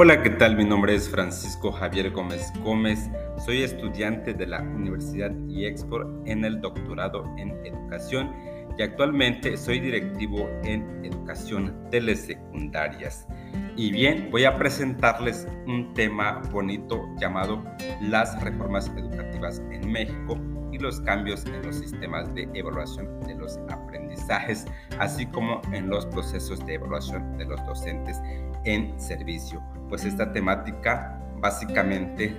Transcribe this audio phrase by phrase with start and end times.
[0.00, 0.56] Hola, ¿qué tal?
[0.56, 3.10] Mi nombre es Francisco Javier Gómez Gómez.
[3.44, 8.32] Soy estudiante de la Universidad IEXPOR en el doctorado en educación
[8.78, 13.26] y actualmente soy directivo en educación telesecundarias.
[13.74, 17.60] Y bien, voy a presentarles un tema bonito llamado
[18.00, 20.38] las reformas educativas en México
[20.70, 24.64] y los cambios en los sistemas de evaluación de los aprendizajes,
[25.00, 28.20] así como en los procesos de evaluación de los docentes
[28.64, 29.62] en servicio.
[29.88, 32.36] Pues esta temática, básicamente,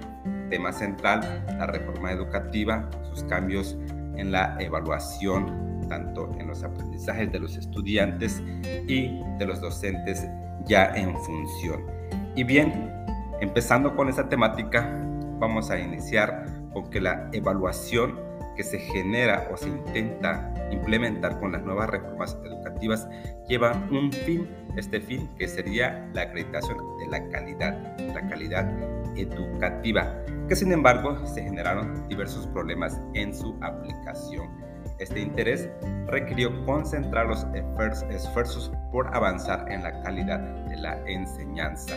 [0.49, 3.77] tema central, la reforma educativa, sus cambios
[4.17, 8.43] en la evaluación, tanto en los aprendizajes de los estudiantes
[8.87, 10.27] y de los docentes
[10.65, 11.83] ya en función.
[12.35, 12.91] Y bien,
[13.41, 14.87] empezando con esta temática,
[15.39, 18.28] vamos a iniciar con que la evaluación
[18.59, 23.07] que se genera o se intenta implementar con las nuevas reformas educativas
[23.47, 28.69] lleva un fin, este fin que sería la acreditación de la calidad, la calidad
[29.15, 30.13] educativa,
[30.49, 34.49] que sin embargo se generaron diversos problemas en su aplicación.
[34.99, 35.69] Este interés
[36.07, 41.95] requirió concentrar los esfuerzos por avanzar en la calidad de la enseñanza.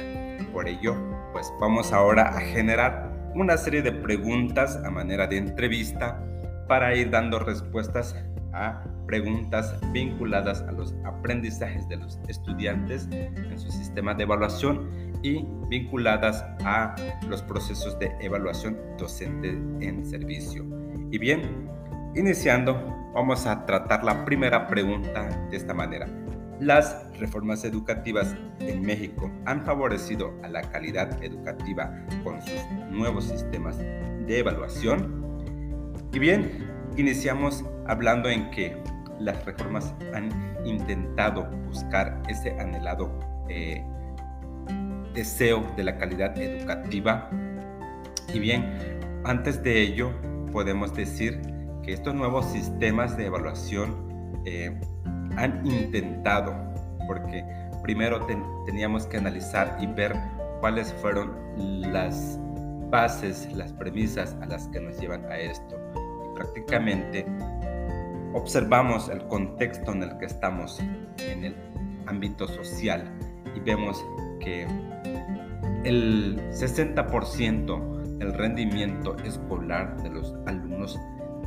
[0.52, 0.94] Por ello,
[1.32, 6.22] pues vamos ahora a generar una serie de preguntas a manera de entrevista
[6.72, 8.16] para ir dando respuestas
[8.54, 14.88] a preguntas vinculadas a los aprendizajes de los estudiantes en su sistema de evaluación
[15.22, 16.94] y vinculadas a
[17.28, 19.50] los procesos de evaluación docente
[19.86, 20.64] en servicio.
[21.10, 21.68] Y bien,
[22.14, 22.72] iniciando,
[23.14, 26.06] vamos a tratar la primera pregunta de esta manera.
[26.58, 31.92] Las reformas educativas en México han favorecido a la calidad educativa
[32.24, 35.31] con sus nuevos sistemas de evaluación.
[36.12, 36.68] Y bien,
[36.98, 38.76] iniciamos hablando en que
[39.18, 40.30] las reformas han
[40.62, 43.18] intentado buscar ese anhelado
[43.48, 43.82] eh,
[45.14, 47.30] deseo de la calidad educativa.
[48.32, 50.12] Y bien, antes de ello
[50.52, 51.40] podemos decir
[51.82, 54.78] que estos nuevos sistemas de evaluación eh,
[55.36, 56.54] han intentado,
[57.06, 57.42] porque
[57.82, 58.26] primero
[58.66, 60.14] teníamos que analizar y ver
[60.60, 61.32] cuáles fueron
[61.90, 62.38] las
[62.90, 65.82] bases, las premisas a las que nos llevan a esto
[66.34, 67.26] prácticamente
[68.34, 71.56] observamos el contexto en el que estamos en el
[72.06, 73.10] ámbito social
[73.54, 74.04] y vemos
[74.40, 74.66] que
[75.84, 80.98] el 60% del rendimiento escolar de los alumnos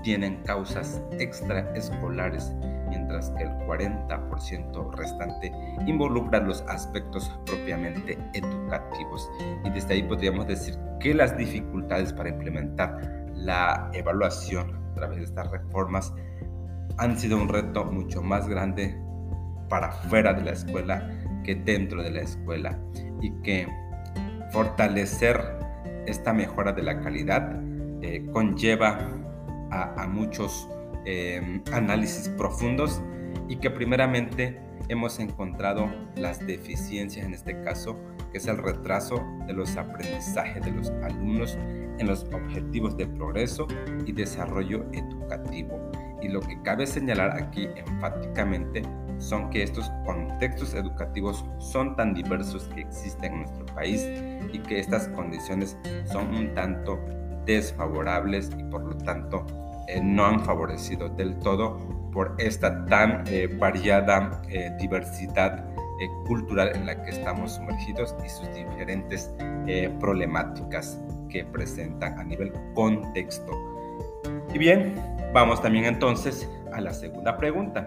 [0.03, 2.53] tienen causas extraescolares,
[2.89, 5.51] mientras que el 40% restante
[5.87, 9.27] involucra los aspectos propiamente educativos.
[9.63, 15.23] Y desde ahí podríamos decir que las dificultades para implementar la evaluación a través de
[15.25, 16.13] estas reformas
[16.97, 18.97] han sido un reto mucho más grande
[19.69, 21.09] para fuera de la escuela
[21.43, 22.79] que dentro de la escuela
[23.21, 23.67] y que
[24.51, 25.41] fortalecer
[26.07, 27.61] esta mejora de la calidad
[28.01, 28.99] eh, conlleva
[29.71, 30.69] a, muchos
[31.05, 33.01] eh, análisis profundos
[33.49, 34.57] y que primeramente
[34.87, 37.99] hemos encontrado las deficiencias en este caso,
[38.31, 41.57] que es el retraso de los aprendizajes de los alumnos
[41.99, 43.67] en los objetivos de progreso
[44.05, 45.91] y desarrollo educativo.
[46.21, 48.81] Y lo que cabe señalar aquí enfáticamente
[49.17, 54.07] son que estos contextos educativos son tan diversos que existen en nuestro país
[54.51, 56.99] y que estas condiciones son un tanto
[57.45, 59.45] desfavorables y por lo tanto
[59.87, 61.77] eh, no han favorecido del todo
[62.11, 65.63] por esta tan eh, variada eh, diversidad
[66.27, 69.33] cultural en la que estamos sumergidos y sus diferentes
[69.99, 73.51] problemáticas que presentan a nivel contexto.
[74.53, 74.95] Y bien,
[75.33, 77.85] vamos también entonces a la segunda pregunta.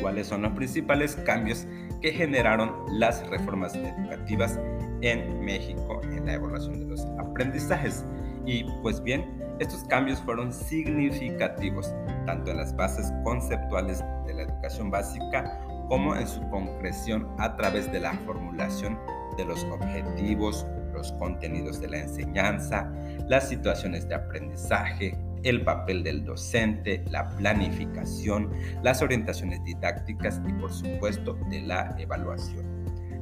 [0.00, 1.66] ¿Cuáles son los principales cambios
[2.00, 4.58] que generaron las reformas educativas
[5.00, 8.04] en México en la evaluación de los aprendizajes?
[8.46, 11.92] Y pues bien, estos cambios fueron significativos
[12.26, 17.90] tanto en las bases conceptuales de la educación básica como en su concreción a través
[17.90, 18.98] de la formulación
[19.36, 22.90] de los objetivos, los contenidos de la enseñanza,
[23.28, 28.50] las situaciones de aprendizaje, el papel del docente, la planificación,
[28.82, 32.66] las orientaciones didácticas y por supuesto de la evaluación.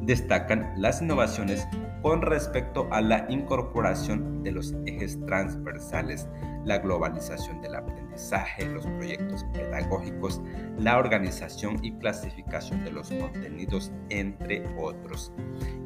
[0.02, 1.66] Destacan las innovaciones
[2.06, 6.29] con respecto a la incorporación de los ejes transversales,
[6.64, 10.41] la globalización del aprendizaje, los proyectos pedagógicos,
[10.79, 15.32] la organización y clasificación de los contenidos, entre otros.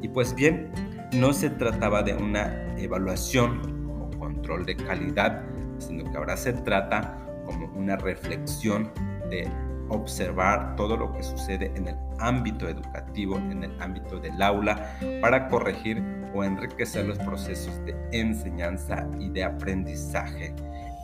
[0.03, 0.71] Y pues bien,
[1.11, 5.41] no se trataba de una evaluación como control de calidad,
[5.79, 8.91] sino que ahora se trata como una reflexión
[9.31, 9.49] de
[9.91, 15.47] observar todo lo que sucede en el ámbito educativo, en el ámbito del aula, para
[15.47, 16.03] corregir
[16.33, 20.55] o enriquecer los procesos de enseñanza y de aprendizaje.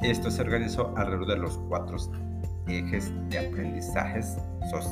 [0.01, 1.97] Esto se organizó alrededor de los cuatro
[2.67, 4.37] ejes de aprendizajes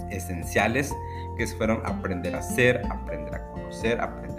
[0.09, 0.93] esenciales
[1.37, 4.34] que fueron aprender a ser, aprender a conocer, aprender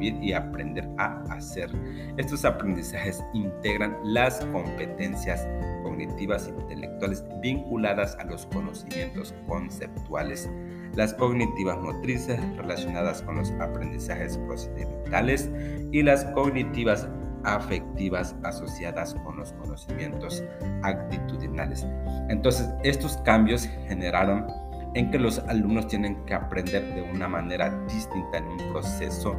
[0.00, 1.70] y aprender a hacer.
[2.16, 5.46] Estos aprendizajes integran las competencias
[5.82, 10.50] cognitivas intelectuales vinculadas a los conocimientos conceptuales,
[10.94, 15.50] las cognitivas motrices relacionadas con los aprendizajes procedimentales
[15.92, 17.08] y las cognitivas
[17.44, 20.42] afectivas asociadas con los conocimientos
[20.82, 21.86] actitudinales.
[22.28, 24.46] Entonces, estos cambios generaron
[24.94, 29.36] en que los alumnos tienen que aprender de una manera distinta en un proceso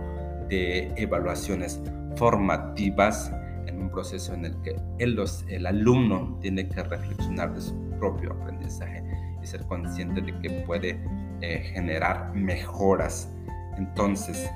[0.50, 1.81] de evaluaciones
[2.16, 3.31] formativas,
[3.68, 8.34] en un proceso en el que el, el alumno tiene que reflexionar de su propio
[8.34, 9.04] aprendizaje
[9.42, 11.00] y ser consciente de que puede
[11.42, 13.31] eh, generar mejoras.
[13.78, 14.50] Entonces,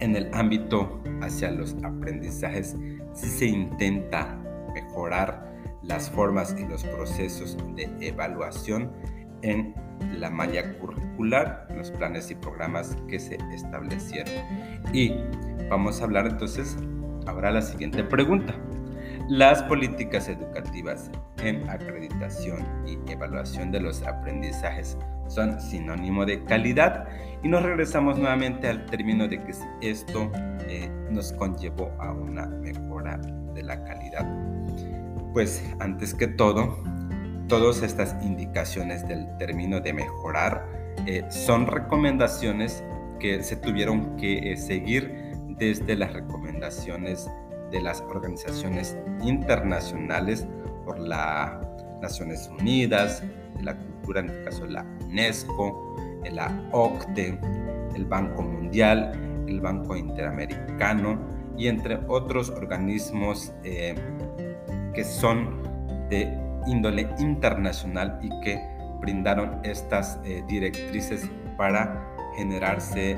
[0.00, 2.76] en el ámbito hacia los aprendizajes,
[3.14, 4.38] si se intenta
[4.74, 5.52] mejorar
[5.82, 8.92] las formas y los procesos de evaluación
[9.42, 9.74] en
[10.18, 14.34] la malla curricular, los planes y programas que se establecieron.
[14.92, 15.14] Y
[15.68, 16.76] vamos a hablar entonces
[17.26, 18.54] ahora la siguiente pregunta.
[19.28, 21.10] Las políticas educativas
[21.42, 27.06] en acreditación y evaluación de los aprendizajes son sinónimo de calidad
[27.42, 30.30] y nos regresamos nuevamente al término de que esto
[30.68, 33.18] eh, nos conllevó a una mejora
[33.54, 34.26] de la calidad.
[35.32, 36.82] Pues antes que todo,
[37.52, 40.66] todas estas indicaciones del término de mejorar
[41.06, 42.82] eh, son recomendaciones
[43.20, 47.30] que se tuvieron que eh, seguir desde las recomendaciones
[47.70, 50.48] de las organizaciones internacionales
[50.86, 51.52] por las
[52.00, 53.22] Naciones Unidas,
[53.60, 55.94] la cultura, en el caso la UNESCO,
[56.32, 57.38] la OCDE,
[57.94, 59.12] el Banco Mundial,
[59.46, 61.20] el Banco Interamericano
[61.58, 63.94] y entre otros organismos eh,
[64.94, 65.60] que son
[66.08, 68.60] de índole internacional y que
[69.00, 72.06] brindaron estas eh, directrices para
[72.36, 73.16] generarse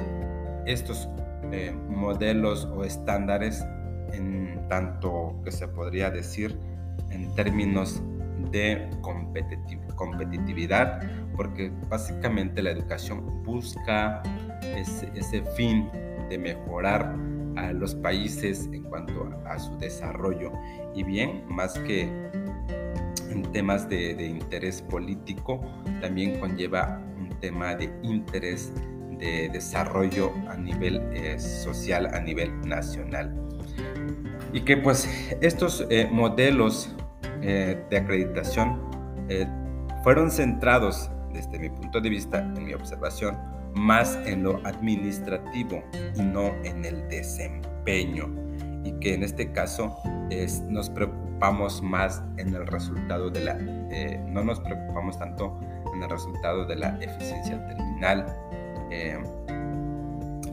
[0.66, 1.08] estos
[1.52, 3.64] eh, modelos o estándares
[4.12, 6.58] en tanto que se podría decir
[7.10, 8.02] en términos
[8.50, 8.88] de
[9.96, 11.00] competitividad,
[11.36, 14.22] porque básicamente la educación busca
[14.76, 15.88] ese, ese fin
[16.28, 17.14] de mejorar
[17.56, 20.52] a los países en cuanto a su desarrollo.
[20.94, 22.08] Y bien, más que
[23.34, 25.60] en temas de, de, interés político,
[26.00, 28.72] también conlleva un tema de interés
[29.18, 33.34] de desarrollo a nivel eh, social, a nivel nacional.
[34.52, 35.08] Y que pues
[35.40, 36.94] estos eh, modelos
[37.42, 38.82] eh, de acreditación
[40.02, 43.36] fueron centrados, desde mi punto de vista, en mi observación,
[43.74, 45.82] más en lo administrativo
[46.14, 48.28] y no en el desempeño.
[48.84, 49.96] Y que en este caso
[50.30, 50.90] es, nos
[51.44, 55.60] preocupamos más en el resultado de la, no nos preocupamos tanto
[55.94, 58.24] en el resultado de la eficiencia terminal,
[58.90, 59.22] eh,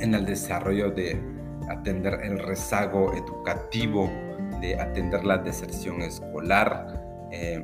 [0.01, 1.17] en el desarrollo de
[1.69, 4.09] atender el rezago educativo,
[4.59, 7.01] de atender la deserción escolar
[7.31, 7.63] eh,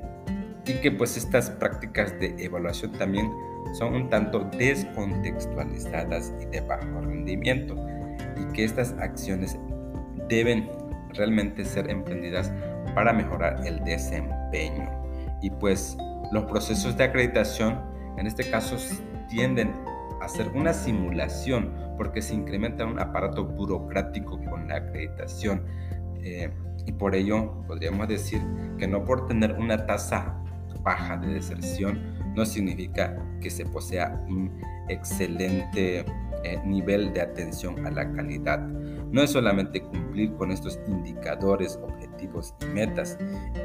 [0.66, 3.30] y que pues estas prácticas de evaluación también
[3.74, 7.76] son un tanto descontextualizadas y de bajo rendimiento
[8.38, 9.60] y que estas acciones
[10.30, 10.70] deben
[11.14, 12.54] realmente ser emprendidas
[12.98, 14.90] para mejorar el desempeño
[15.44, 15.96] y pues
[16.32, 17.80] los procesos de acreditación
[18.18, 18.76] en este caso
[19.30, 19.72] tienden
[20.20, 25.64] hacer una simulación porque se incrementa un aparato burocrático con la acreditación.
[26.24, 26.50] Eh,
[26.88, 28.42] y por ello podríamos decir
[28.80, 30.36] que no por tener una tasa
[30.82, 32.02] baja de deserción
[32.34, 36.00] no significa que se posea un excelente
[36.44, 38.68] eh, nivel de atención a la calidad.
[39.12, 43.18] No es solamente cumplir con estos indicadores, objetivos y metas.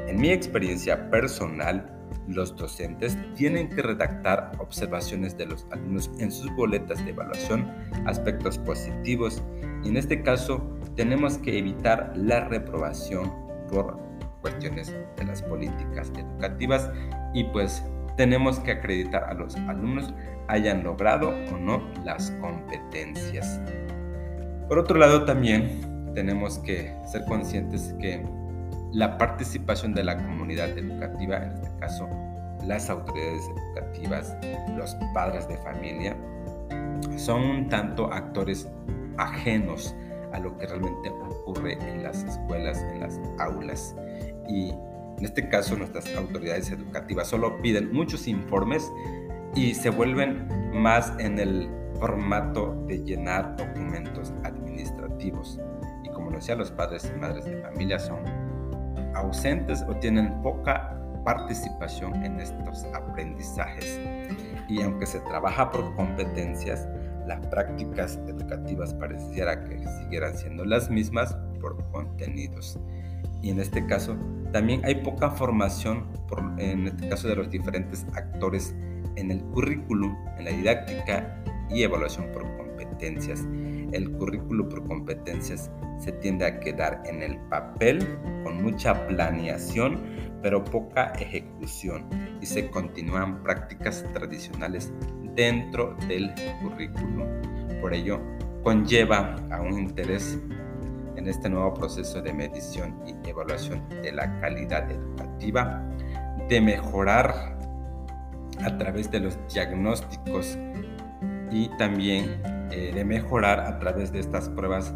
[0.07, 1.93] En mi experiencia personal,
[2.27, 7.69] los docentes tienen que redactar observaciones de los alumnos en sus boletas de evaluación,
[8.05, 9.43] aspectos positivos
[9.83, 10.61] y en este caso
[10.95, 13.31] tenemos que evitar la reprobación
[13.69, 13.99] por
[14.41, 16.89] cuestiones de las políticas educativas
[17.33, 17.83] y pues
[18.15, 20.13] tenemos que acreditar a los alumnos
[20.47, 23.59] hayan logrado o no las competencias.
[24.73, 28.25] Por otro lado también tenemos que ser conscientes que
[28.91, 32.09] la participación de la comunidad educativa, en este caso
[32.65, 34.35] las autoridades educativas,
[34.75, 36.17] los padres de familia,
[37.17, 38.67] son un tanto actores
[39.17, 39.95] ajenos
[40.33, 43.95] a lo que realmente ocurre en las escuelas, en las aulas.
[44.49, 44.71] Y
[45.19, 48.91] En este caso, nuestras autoridades educativas solo piden muchos informes
[49.53, 54.33] y se vuelven más en el formato de llenar documentos
[56.03, 58.19] Y como lo decía, los padres y madres de familia son
[59.15, 63.99] ausentes o tienen poca participación en estos aprendizajes.
[64.67, 66.87] Y aunque se trabaja por competencias,
[67.27, 72.79] las prácticas educativas pareciera que siguieran siendo las mismas por contenidos.
[73.41, 74.17] Y en este caso
[74.51, 78.75] también hay poca formación, por, en este caso de los diferentes actores
[79.15, 82.43] en el currículum, en la didáctica y evaluación por
[83.91, 85.69] El currículo por competencias
[85.99, 90.01] se tiende a quedar en el papel con mucha planeación,
[90.41, 92.05] pero poca ejecución
[92.41, 94.91] y se continúan prácticas tradicionales
[95.35, 97.27] dentro del currículum.
[97.81, 98.19] Por ello,
[98.63, 100.39] conlleva a un interés
[101.15, 105.85] en este nuevo proceso de medición y evaluación de la calidad educativa,
[106.49, 107.57] de mejorar
[108.63, 110.57] a través de los diagnósticos
[111.53, 112.41] y también
[112.71, 114.93] eh, de mejorar a través de estas pruebas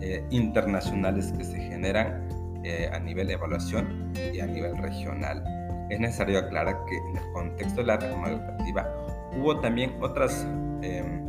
[0.00, 2.26] eh, internacionales que se generan
[2.64, 5.44] eh, a nivel de evaluación y a nivel regional.
[5.90, 8.90] Es necesario aclarar que en el contexto de la reforma educativa
[9.36, 10.46] hubo también otras
[10.82, 11.22] em,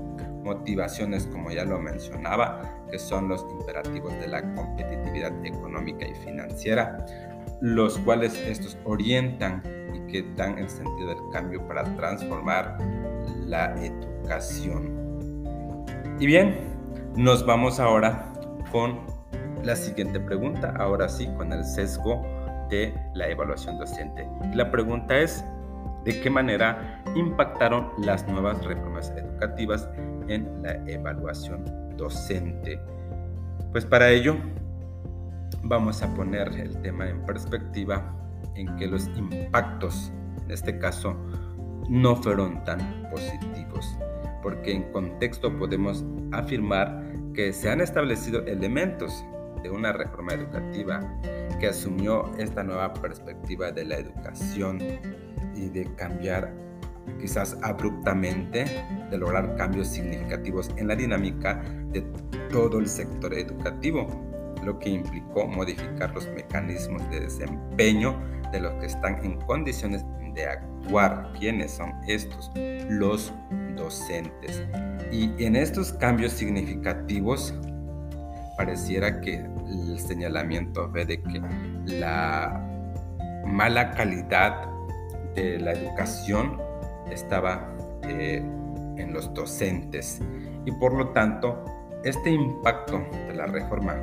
[0.44, 7.06] motivaciones, como ya lo mencionaba, que son los imperativos de la competitividad económica y financiera,
[7.62, 9.62] los cuales estos orientan
[9.94, 12.78] y que dan el sentido del cambio para transformar
[13.46, 14.19] la educación.
[16.20, 16.56] Y bien,
[17.16, 18.32] nos vamos ahora
[18.72, 19.00] con
[19.64, 22.22] la siguiente pregunta, ahora sí, con el sesgo
[22.70, 24.28] de la evaluación docente.
[24.54, 25.44] La pregunta es,
[26.06, 29.90] ¿de qué manera impactaron las nuevas reformas educativas
[30.28, 31.66] en la evaluación
[31.98, 32.80] docente?
[33.72, 34.38] Pues para ello
[35.64, 38.16] vamos a poner el tema en perspectiva
[38.56, 40.12] en que los impactos,
[40.46, 41.16] en este caso,
[41.90, 43.98] no fueron tan positivos,
[44.42, 47.04] porque en contexto podemos afirmar
[47.34, 49.24] que se han establecido elementos
[49.64, 51.02] de una reforma educativa
[51.60, 54.80] que asumió esta nueva perspectiva de la educación
[55.56, 56.54] y de cambiar
[57.20, 58.66] quizás abruptamente,
[59.10, 62.02] de lograr cambios significativos en la dinámica de
[62.52, 64.08] todo el sector educativo,
[64.64, 68.20] lo que implicó modificar los mecanismos de desempeño
[68.52, 70.06] de los que están en condiciones
[70.40, 71.32] de actuar.
[71.38, 72.52] ¿Quiénes son estos?
[72.90, 73.34] Los
[73.76, 74.64] docentes.
[75.12, 77.54] Y en estos cambios significativos,
[78.58, 81.42] pareciera que el señalamiento ve de que
[81.86, 82.66] la
[83.46, 84.68] mala calidad
[85.36, 86.62] de la educación
[87.12, 88.44] estaba eh,
[88.98, 90.20] en los docentes
[90.66, 91.64] y por lo tanto
[92.04, 93.96] este impacto de la reforma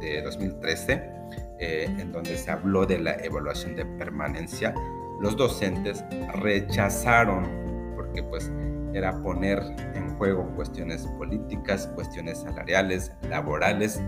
[0.00, 1.16] de 2013
[1.58, 4.74] eh, en donde se habló de la evaluación de permanencia
[5.20, 6.04] los docentes
[6.34, 7.48] rechazaron
[7.96, 8.50] porque pues
[8.92, 9.60] era poner
[9.94, 14.02] en juego cuestiones políticas, cuestiones salariales, laborales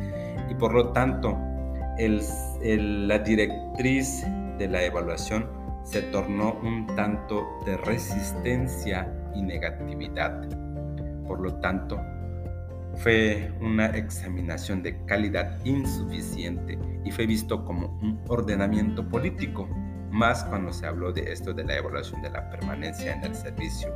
[0.51, 1.37] y por lo tanto
[1.99, 4.25] la directriz
[4.59, 5.49] de la evaluación
[5.83, 10.49] se tornó un tanto de resistencia y negatividad.
[11.27, 12.01] Por lo tanto,
[12.97, 19.69] fue una examinación de calidad insuficiente y fue visto como un ordenamiento político
[20.11, 23.93] más cuando se habló de esto de la evaluación de la permanencia en el servicio.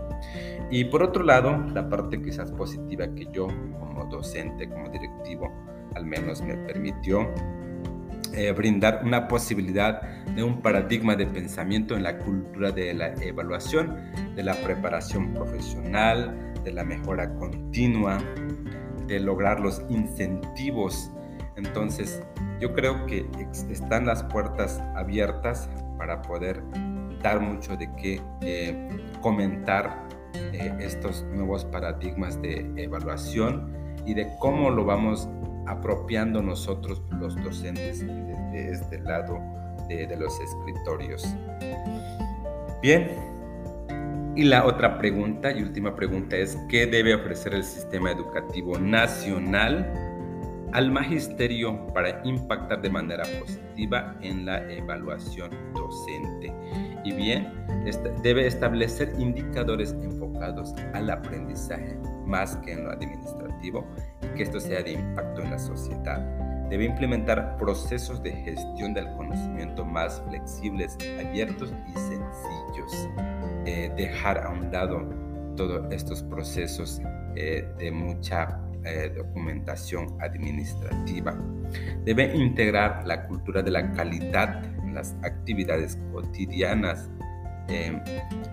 [0.71, 3.47] Y por otro lado, la parte quizás positiva que yo
[3.79, 5.53] como docente, como directivo,
[5.95, 7.29] al menos me permitió
[8.35, 10.01] eh, brindar una posibilidad
[10.35, 13.95] de un paradigma de pensamiento en la cultura de la evaluación,
[14.35, 18.19] de la preparación profesional, de la mejora continua,
[19.07, 21.11] de lograr los incentivos.
[21.57, 22.23] Entonces,
[22.59, 23.27] yo creo que
[23.71, 25.69] están las puertas abiertas
[26.03, 26.61] para poder
[27.23, 28.89] dar mucho de qué eh,
[29.21, 33.73] comentar eh, estos nuevos paradigmas de evaluación
[34.05, 35.29] y de cómo lo vamos
[35.69, 39.39] apropiando nosotros los docentes desde este lado
[39.89, 41.25] de, de los escritorios.
[42.83, 43.09] Bien,
[44.35, 50.12] y la otra pregunta y última pregunta es, ¿qué debe ofrecer el sistema educativo nacional
[50.73, 56.53] al magisterio para impactar de manera positiva en la evaluación docente.
[57.05, 57.53] Y bien,
[58.23, 63.87] debe establecer indicadores enfocados al aprendizaje más que en lo administrativo
[64.23, 66.21] y que esto sea de impacto en la sociedad.
[66.71, 73.09] Debe implementar procesos de gestión del conocimiento más flexibles, abiertos y sencillos.
[73.67, 75.07] Eh, dejar a un lado
[75.55, 77.03] todos estos procesos
[77.37, 81.37] eh, de mucha eh, documentación administrativa.
[82.05, 87.11] Debe integrar la cultura de la calidad en las actividades cotidianas
[87.69, 87.99] eh,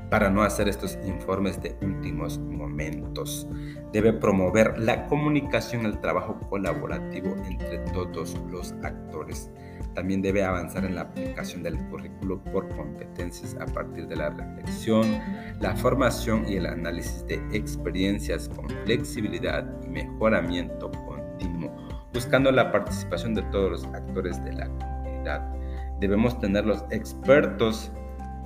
[0.10, 3.48] para no hacer estos informes de últimos momentos.
[3.92, 9.50] Debe promover la comunicación, el trabajo colaborativo entre todos los actores.
[9.96, 15.20] También debe avanzar en la aplicación del currículo por competencias a partir de la reflexión,
[15.60, 21.72] la formación y el análisis de experiencias con flexibilidad y mejoramiento continuo,
[22.14, 25.54] buscando la participación de todos los actores de la comunidad.
[26.00, 27.92] Debemos tener los expertos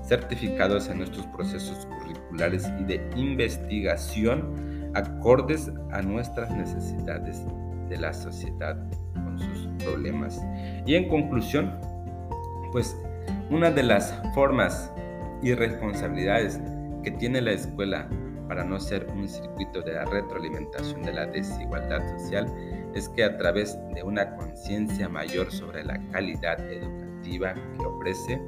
[0.04, 7.46] certificados en nuestros procesos curriculares y de investigación acordes a nuestras necesidades
[7.90, 8.78] de la sociedad
[9.14, 9.53] con sus
[10.86, 11.80] Y en conclusión,
[12.72, 12.98] pues
[13.50, 14.92] una de las formas
[15.42, 16.60] y responsabilidades
[17.04, 18.08] que tiene la escuela
[18.48, 22.46] para no ser un circuito de la retroalimentación de la desigualdad social
[22.94, 28.42] es que a través de una conciencia mayor sobre la calidad educativa que ofrece,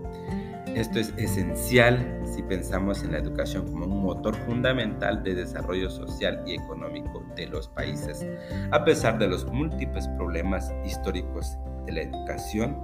[0.75, 6.43] esto es esencial si pensamos en la educación como un motor fundamental de desarrollo social
[6.45, 8.27] y económico de los países.
[8.71, 12.75] A pesar de los múltiples problemas históricos de la educación,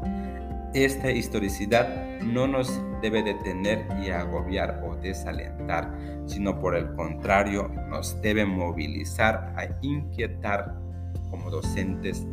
[0.73, 5.93] esta historicidad no nos debe detener y agobiar o desalentar,
[6.27, 10.75] sino por el contrario nos debe movilizar a inquietar
[11.29, 12.25] como docentes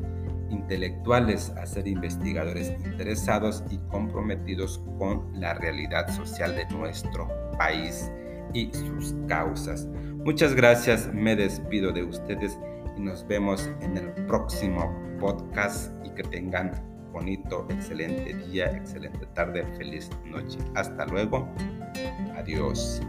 [0.50, 8.10] intelectuales a ser investigadores interesados y comprometidos con la realidad social de nuestro país
[8.54, 9.86] y sus causas.
[10.24, 12.58] Muchas gracias, me despido de ustedes
[12.96, 16.72] y nos vemos en el próximo podcast y que tengan
[17.12, 20.58] bonito, excelente día, excelente tarde, feliz noche.
[20.74, 21.48] Hasta luego.
[22.36, 23.00] Adiós.